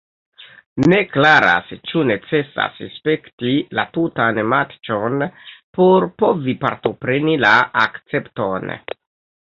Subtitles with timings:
[0.93, 5.25] Ne klaras ĉu necesas spekti la tutan matĉon
[5.81, 7.57] por povi partopreni la
[7.89, 8.79] akcepton.